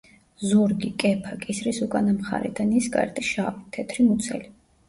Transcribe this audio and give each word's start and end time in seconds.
ზურგი, 0.51 0.89
კეფა, 1.03 1.33
კისრის 1.43 1.81
უკანა 1.87 2.15
მხარე 2.15 2.53
და 2.61 2.67
ნისკარტი 2.73 3.29
შავი, 3.29 3.63
თეთრი 3.77 4.09
მუცელი. 4.11 4.53